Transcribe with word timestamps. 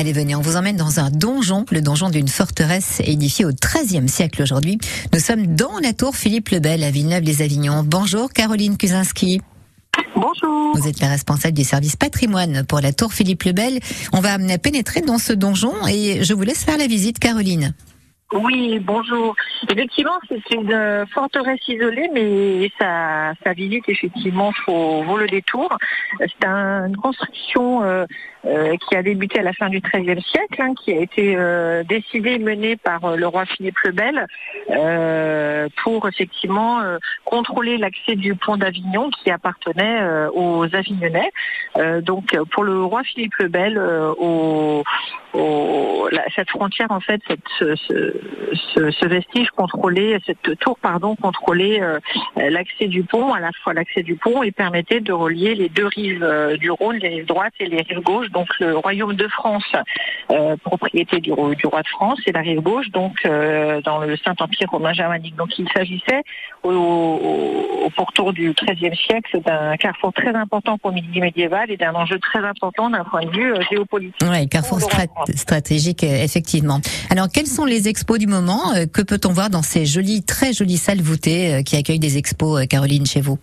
Allez, 0.00 0.14
venez, 0.14 0.34
on 0.34 0.40
vous 0.40 0.56
emmène 0.56 0.78
dans 0.78 0.98
un 0.98 1.10
donjon, 1.10 1.66
le 1.70 1.82
donjon 1.82 2.08
d'une 2.08 2.26
forteresse 2.26 3.02
édifiée 3.04 3.44
au 3.44 3.50
XIIIe 3.50 4.08
siècle 4.08 4.42
aujourd'hui. 4.42 4.78
Nous 5.12 5.20
sommes 5.20 5.48
dans 5.48 5.78
la 5.82 5.92
tour 5.92 6.16
Philippe 6.16 6.48
le 6.48 6.58
Bel 6.58 6.82
à 6.84 6.90
Villeneuve-les-Avignon. 6.90 7.84
Bonjour 7.84 8.32
Caroline 8.32 8.78
Kuzinski. 8.78 9.42
Bonjour. 10.16 10.74
Vous 10.74 10.88
êtes 10.88 11.00
la 11.00 11.08
responsable 11.08 11.52
du 11.52 11.64
service 11.64 11.96
patrimoine 11.96 12.64
pour 12.64 12.80
la 12.80 12.94
tour 12.94 13.12
Philippe 13.12 13.42
le 13.42 13.52
Bel. 13.52 13.78
On 14.14 14.20
va 14.20 14.38
pénétrer 14.56 15.02
dans 15.02 15.18
ce 15.18 15.34
donjon 15.34 15.74
et 15.86 16.24
je 16.24 16.32
vous 16.32 16.44
laisse 16.44 16.64
faire 16.64 16.78
la 16.78 16.86
visite, 16.86 17.18
Caroline. 17.18 17.74
Oui, 18.32 18.78
bonjour. 18.78 19.34
Effectivement, 19.68 20.18
c'est 20.28 20.54
une 20.54 21.04
forteresse 21.12 21.66
isolée, 21.66 22.08
mais 22.14 22.70
sa, 22.78 23.32
sa 23.44 23.52
visite, 23.54 23.88
effectivement, 23.88 24.52
faut, 24.64 25.02
vaut 25.02 25.18
le 25.18 25.26
détour. 25.26 25.76
C'est 26.20 26.46
une 26.46 26.96
construction 26.96 27.82
euh, 27.82 28.04
euh, 28.46 28.76
qui 28.76 28.96
a 28.96 29.02
débuté 29.02 29.40
à 29.40 29.42
la 29.42 29.52
fin 29.52 29.68
du 29.68 29.80
XIIIe 29.80 30.22
siècle, 30.22 30.62
hein, 30.62 30.74
qui 30.74 30.92
a 30.92 31.00
été 31.00 31.34
euh, 31.34 31.82
décidée 31.82 32.34
et 32.34 32.38
menée 32.38 32.76
par 32.76 33.16
le 33.16 33.26
roi 33.26 33.46
Philippe 33.46 33.78
le 33.82 33.90
Bel 33.90 34.26
pour 35.82 36.06
effectivement 36.06 36.80
contrôler 37.24 37.78
l'accès 37.78 38.14
du 38.14 38.36
pont 38.36 38.56
d'Avignon 38.56 39.10
qui 39.10 39.30
appartenait 39.30 40.28
aux 40.32 40.64
Avignonnais. 40.72 41.30
donc, 42.02 42.36
pour 42.52 42.62
le 42.62 42.84
roi 42.84 43.02
Philippe 43.02 43.34
le 43.38 43.48
Bel, 43.48 43.78
au, 43.78 44.84
au, 45.34 46.08
cette 46.34 46.50
frontière, 46.50 46.90
en 46.90 47.00
fait, 47.00 47.20
cette, 47.26 47.40
ce, 47.58 47.76
ce, 47.76 48.90
ce, 48.90 49.06
vestige 49.06 49.50
contrôlait, 49.50 50.18
cette 50.26 50.58
tour, 50.58 50.76
pardon, 50.80 51.16
contrôlait 51.16 51.80
euh, 51.82 51.98
l'accès 52.36 52.86
du 52.86 53.02
pont, 53.02 53.32
à 53.32 53.40
la 53.40 53.50
fois 53.62 53.74
l'accès 53.74 54.02
du 54.02 54.16
pont 54.16 54.42
et 54.42 54.50
permettait 54.50 55.00
de 55.00 55.12
relier 55.12 55.54
les 55.54 55.68
deux 55.68 55.86
rives 55.86 56.22
euh, 56.22 56.56
du 56.56 56.70
Rhône, 56.70 56.96
les 56.96 57.08
rives 57.08 57.26
droites 57.26 57.52
et 57.60 57.66
les 57.66 57.82
rives 57.82 58.00
gauches, 58.00 58.30
donc 58.30 58.48
le 58.60 58.76
royaume 58.76 59.14
de 59.14 59.28
France, 59.28 59.64
euh, 60.30 60.56
propriété 60.56 61.20
du, 61.20 61.30
du, 61.30 61.66
roi 61.66 61.82
de 61.82 61.88
France, 61.88 62.20
et 62.26 62.32
la 62.32 62.40
rive 62.40 62.60
gauche, 62.60 62.88
donc 62.90 63.22
dans 63.84 63.98
le 63.98 64.16
Saint-Empire 64.16 64.68
romain 64.70 64.92
germanique. 64.92 65.36
Donc 65.36 65.58
il 65.58 65.68
s'agissait 65.70 66.22
au, 66.62 66.70
au, 66.70 67.84
au, 67.86 67.90
pourtour 67.90 68.32
du 68.32 68.52
XIIIe 68.52 68.96
siècle 68.96 69.40
d'un 69.40 69.76
carrefour 69.76 70.12
très 70.12 70.34
important 70.34 70.78
pour 70.78 70.90
le 70.90 70.96
milieu 70.96 71.20
médiéval 71.22 71.70
et 71.70 71.76
d'un 71.76 71.94
enjeu 71.94 72.18
très 72.18 72.40
important 72.40 72.90
d'un 72.90 73.04
point 73.04 73.24
de 73.24 73.30
vue 73.30 73.54
géopolitique. 73.70 74.16
Oui, 74.22 74.48
carrefour 74.48 74.80
stratégique, 74.80 75.10
effectivement. 76.02 76.80
Alors, 77.10 77.28
quels 77.28 77.46
sont 77.46 77.64
les 77.64 77.88
expos 77.88 78.18
du 78.18 78.26
moment 78.26 78.72
euh, 78.74 78.86
Que 78.86 79.02
peut-on 79.02 79.32
voir 79.32 79.50
dans 79.50 79.62
ces 79.62 79.86
jolies, 79.86 80.22
très 80.22 80.52
jolies 80.52 80.78
salles 80.78 81.02
voûtées 81.02 81.54
euh, 81.54 81.62
qui 81.62 81.76
accueillent 81.76 81.98
des 81.98 82.18
expos, 82.18 82.62
euh, 82.62 82.66
Caroline, 82.66 83.06
chez 83.06 83.20
vous? 83.20 83.38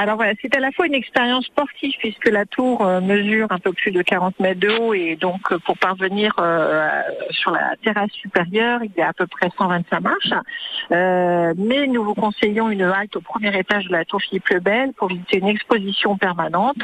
Alors 0.00 0.16
voilà, 0.16 0.32
c'est 0.40 0.56
à 0.56 0.60
la 0.60 0.70
fois 0.72 0.86
une 0.86 0.94
expérience 0.94 1.44
sportive 1.44 1.92
puisque 1.98 2.30
la 2.30 2.46
tour 2.46 2.80
euh, 2.86 3.02
mesure 3.02 3.48
un 3.50 3.58
peu 3.58 3.70
plus 3.74 3.90
de 3.90 4.00
40 4.00 4.40
mètres 4.40 4.58
de 4.58 4.70
haut 4.70 4.94
et 4.94 5.16
donc 5.16 5.52
euh, 5.52 5.58
pour 5.58 5.76
parvenir 5.76 6.32
euh, 6.40 6.88
sur 7.28 7.50
la 7.50 7.74
terrasse 7.84 8.10
supérieure, 8.12 8.80
il 8.82 8.92
y 8.96 9.02
a 9.02 9.08
à 9.08 9.12
peu 9.12 9.26
près 9.26 9.50
125 9.58 10.00
marches. 10.00 10.32
mais 10.90 11.86
nous 11.86 12.02
vous 12.02 12.14
conseillons 12.14 12.70
une 12.70 12.80
halte 12.80 13.16
au 13.16 13.20
premier 13.20 13.54
étage 13.58 13.88
de 13.88 13.92
la 13.92 14.06
tour 14.06 14.22
Philippe 14.22 14.48
le 14.48 14.60
Bel 14.60 14.94
pour 14.94 15.08
visiter 15.08 15.36
une 15.36 15.48
exposition 15.48 16.16
permanente 16.16 16.82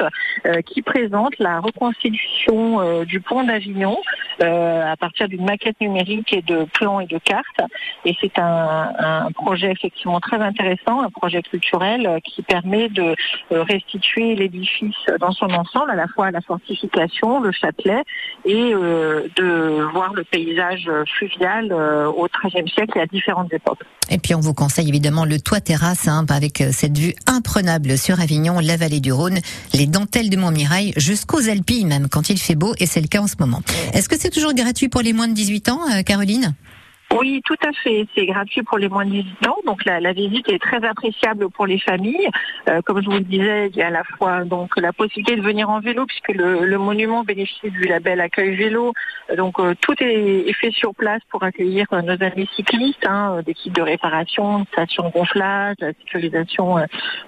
qui 0.67 0.83
présente 0.83 1.39
la 1.39 1.59
reconstitution 1.59 3.03
du 3.03 3.19
pont 3.19 3.43
d'Avignon 3.43 3.97
à 4.41 4.95
partir 4.97 5.27
d'une 5.27 5.45
maquette 5.45 5.79
numérique 5.81 6.33
et 6.33 6.41
de 6.41 6.65
plans 6.73 6.99
et 6.99 7.07
de 7.07 7.17
cartes. 7.17 7.61
Et 8.05 8.15
c'est 8.21 8.37
un, 8.39 9.29
projet 9.33 9.71
effectivement 9.71 10.19
très 10.19 10.37
intéressant, 10.37 11.01
un 11.01 11.09
projet 11.09 11.41
culturel 11.41 12.19
qui 12.23 12.41
permet 12.41 12.89
de 12.89 13.15
euh, 13.51 13.63
restituer 13.63 14.35
l'édifice 14.35 14.95
dans 15.19 15.31
son 15.31 15.49
ensemble, 15.51 15.91
à 15.91 15.95
la 15.95 16.07
fois 16.07 16.31
la 16.31 16.41
fortification, 16.41 17.39
le 17.39 17.51
châtelet, 17.51 18.03
et 18.45 18.73
euh, 18.73 19.27
de 19.35 19.83
voir 19.93 20.13
le 20.13 20.23
paysage 20.23 20.89
fluvial 21.17 21.71
euh, 21.71 22.07
au 22.07 22.27
XIIIe 22.27 22.69
siècle 22.69 22.97
et 22.97 23.01
à 23.01 23.05
différentes 23.05 23.53
époques. 23.53 23.81
Et 24.09 24.17
puis 24.17 24.35
on 24.35 24.39
vous 24.39 24.53
conseille 24.53 24.87
évidemment 24.87 25.25
le 25.25 25.39
toit 25.39 25.59
terrasse 25.59 26.07
hein, 26.07 26.25
avec 26.29 26.63
cette 26.71 26.97
vue 26.97 27.13
imprenable 27.25 27.97
sur 27.97 28.19
Avignon, 28.21 28.59
la 28.59 28.77
vallée 28.77 29.01
du 29.01 29.11
Rhône, 29.11 29.39
les 29.73 29.85
dentelles 29.85 30.29
de 30.29 30.37
Montmirail 30.37 30.93
jusqu'aux 30.95 31.49
Alpilles 31.49 31.85
même 31.85 32.07
quand 32.09 32.29
il 32.29 32.37
fait 32.37 32.55
beau 32.55 32.73
et 32.79 32.85
c'est 32.85 33.01
le 33.01 33.07
cas 33.07 33.21
en 33.21 33.27
ce 33.27 33.35
moment. 33.39 33.61
Est-ce 33.93 34.07
que 34.07 34.15
toujours 34.29 34.53
gratuit 34.53 34.89
pour 34.89 35.01
les 35.01 35.13
moins 35.13 35.27
de 35.27 35.33
18 35.33 35.69
ans, 35.69 35.79
Caroline? 36.05 36.53
Oui, 37.15 37.41
tout 37.45 37.55
à 37.65 37.71
fait. 37.71 38.05
C'est 38.15 38.25
gratuit 38.25 38.63
pour 38.63 38.77
les 38.77 38.89
moins 38.89 39.05
de 39.05 39.11
18 39.11 39.47
ans. 39.47 39.57
Donc 39.65 39.85
la, 39.85 40.11
visite 40.11 40.49
est 40.51 40.59
très 40.59 40.83
appréciable 40.83 41.49
pour 41.49 41.65
les 41.65 41.79
familles. 41.79 42.29
Euh, 42.67 42.81
comme 42.81 43.01
je 43.01 43.05
vous 43.05 43.17
le 43.17 43.21
disais, 43.21 43.69
il 43.69 43.77
y 43.77 43.81
a 43.81 43.87
à 43.87 43.91
la 43.91 44.03
fois 44.03 44.43
donc 44.43 44.75
la 44.77 44.91
possibilité 44.91 45.37
de 45.37 45.41
venir 45.41 45.69
en 45.69 45.79
vélo 45.79 46.05
puisque 46.05 46.29
le, 46.29 46.77
monument 46.77 47.23
bénéficie 47.23 47.71
du 47.71 47.83
label 47.83 48.19
accueil 48.19 48.55
vélo. 48.55 48.93
Donc 49.35 49.59
euh, 49.59 49.73
tout 49.81 49.95
est, 49.99 50.51
fait 50.53 50.71
sur 50.71 50.93
place 50.93 51.21
pour 51.29 51.43
accueillir 51.43 51.85
euh, 51.93 52.01
nos 52.01 52.21
amis 52.21 52.49
cyclistes, 52.55 53.05
hein, 53.07 53.41
des 53.45 53.53
kits 53.53 53.71
de 53.71 53.81
réparation, 53.81 54.65
station 54.65 55.07
de 55.07 55.13
gonflage, 55.13 55.75
la 55.79 55.93
sécurisation 55.93 56.75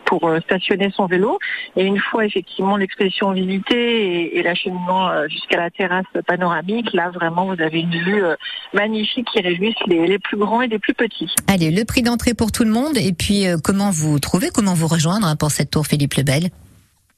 pour 0.05 0.29
stationner 0.43 0.91
son 0.91 1.05
vélo. 1.05 1.39
Et 1.77 1.85
une 1.85 1.99
fois 1.99 2.25
effectivement 2.25 2.75
l'exposition 2.75 3.31
visitée 3.31 4.25
et, 4.25 4.39
et 4.39 4.43
l'acheminement 4.43 5.27
jusqu'à 5.27 5.57
la 5.57 5.69
terrasse 5.69 6.05
panoramique, 6.27 6.91
là 6.93 7.09
vraiment 7.11 7.45
vous 7.45 7.61
avez 7.61 7.79
une 7.79 7.97
vue 7.97 8.23
magnifique 8.73 9.27
qui 9.31 9.41
réjouit 9.41 9.68
les, 9.87 10.19
plus 10.19 10.37
grands 10.37 10.61
et 10.61 10.67
les 10.67 10.79
plus 10.79 10.93
petits. 10.93 11.29
Allez, 11.47 11.71
le 11.71 11.85
prix 11.85 12.01
d'entrée 12.01 12.33
pour 12.33 12.51
tout 12.51 12.63
le 12.63 12.71
monde 12.71 12.97
et 12.97 13.13
puis 13.13 13.47
euh, 13.47 13.57
comment 13.63 13.91
vous 13.91 14.19
trouvez, 14.19 14.49
comment 14.53 14.73
vous 14.73 14.87
rejoindre 14.87 15.27
hein, 15.27 15.35
pour 15.35 15.51
cette 15.51 15.71
tour 15.71 15.85
Philippe 15.87 16.15
Lebel 16.15 16.49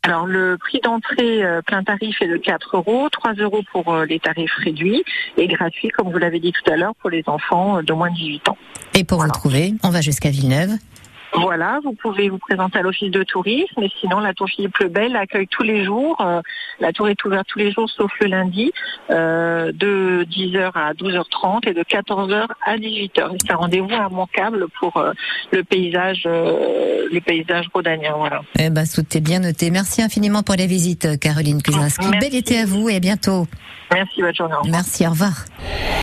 alors 0.04 0.26
le 0.26 0.58
prix 0.58 0.80
d'entrée 0.84 1.44
euh, 1.44 1.62
plein 1.62 1.84
tarif 1.84 2.20
est 2.24 2.28
de 2.28 2.38
4 2.38 2.78
euros, 2.78 3.08
3 3.12 3.34
euros 3.34 3.62
pour 3.72 3.94
euh, 3.94 4.04
les 4.06 4.20
tarifs 4.20 4.56
réduits 4.56 5.04
et 5.38 5.48
gratuit, 5.48 5.90
comme 5.90 6.12
vous 6.12 6.18
l'avez 6.18 6.40
dit 6.40 6.52
tout 6.52 6.72
à 6.72 6.76
l'heure, 6.76 6.96
pour 6.96 7.12
les 7.12 7.22
enfants 7.28 7.84
de 7.84 7.94
moins 7.94 8.10
de 8.10 8.16
18 8.16 8.50
ans. 8.50 8.58
Et 8.96 9.04
pour 9.04 9.22
vous 9.22 9.30
trouver, 9.30 9.76
on 9.84 9.92
va 9.92 10.02
jusqu'à 10.02 10.32
Villeneuve 10.32 10.72
voilà, 11.34 11.80
vous 11.84 11.94
pouvez 11.94 12.30
vous 12.30 12.38
présenter 12.38 12.80
à 12.80 12.82
l'office 12.82 13.12
de 13.12 13.24
tourisme, 13.24 13.76
mais 13.80 13.90
sinon 14.00 14.20
la 14.20 14.34
tour 14.34 14.48
Philippe 14.50 14.78
le 14.80 14.90
Bel 14.90 15.16
accueille 15.16 15.48
tous 15.48 15.64
les 15.64 15.86
jours. 15.86 16.20
Euh, 16.22 16.42
la 16.80 16.92
tour 16.92 17.08
est 17.08 17.24
ouverte 17.24 17.48
tous 17.48 17.60
les 17.60 17.72
jours 17.72 17.90
sauf 17.90 18.12
le 18.20 18.28
lundi, 18.28 18.72
euh, 19.10 19.72
de 19.72 20.26
10h 20.30 20.72
à 20.76 20.94
12h30 20.94 21.70
et 21.70 21.74
de 21.74 21.84
14h 21.84 22.48
à 22.66 22.78
18h. 22.78 23.38
C'est 23.40 23.52
un 23.52 23.56
rendez-vous 23.56 23.90
immanquable 23.90 24.68
pour 24.80 24.98
euh, 24.98 25.14
le 25.52 25.64
paysage, 25.64 26.24
le 26.26 27.20
paysage 27.20 27.68
rhodanien. 27.74 28.14
Voilà. 28.18 28.42
Eh 28.60 28.70
ben, 28.70 28.84
tout 28.86 29.06
est 29.16 29.22
bien 29.22 29.40
noté. 29.40 29.72
Merci 29.72 30.02
infiniment 30.02 30.44
pour 30.44 30.56
la 30.56 30.66
visite, 30.66 31.20
Caroline 31.20 31.62
Kuzinski. 31.62 32.08
Bel 32.20 32.36
été 32.36 32.60
à 32.60 32.66
vous 32.66 32.90
et 32.90 32.98
à 32.98 33.00
bientôt. 33.00 33.48
Merci, 33.94 34.22
bonne 34.22 34.36
journée. 34.36 34.56
Merci, 34.70 35.06
au 35.08 35.12
revoir. 35.12 35.34